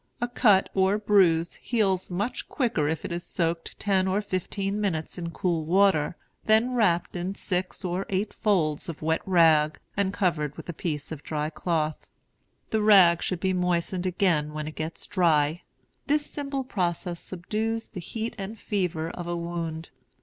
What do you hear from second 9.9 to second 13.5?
and covered with a piece of dry cloth. The rag should